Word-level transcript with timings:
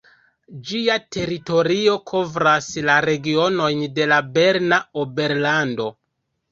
Ĝia 0.69 0.95
teritorio 1.15 1.93
kovras 2.13 2.71
la 2.91 2.97
regionojn 3.09 3.85
de 4.01 4.11
la 4.15 4.21
Berna 4.39 4.83
Oberlando. 5.07 5.93